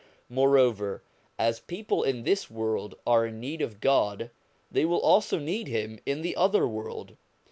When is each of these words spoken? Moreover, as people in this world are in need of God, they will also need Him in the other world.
Moreover, 0.29 1.03
as 1.37 1.59
people 1.59 2.01
in 2.01 2.23
this 2.23 2.49
world 2.49 2.95
are 3.05 3.27
in 3.27 3.39
need 3.39 3.61
of 3.61 3.79
God, 3.79 4.31
they 4.71 4.83
will 4.83 4.97
also 5.01 5.37
need 5.37 5.67
Him 5.67 5.99
in 6.07 6.23
the 6.23 6.35
other 6.35 6.67
world. 6.67 7.17